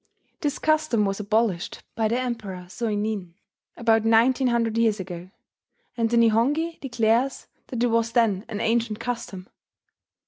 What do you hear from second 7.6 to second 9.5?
that it was then an ancient custom.